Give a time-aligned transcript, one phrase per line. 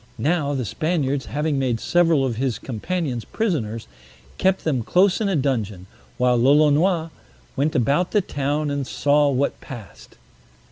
[0.17, 3.85] Now the Spaniards, having made several of his companions prisoners,
[4.39, 5.85] kept them close in a dungeon,
[6.17, 7.11] while Lolonois
[7.55, 10.15] went about the town and saw what passed.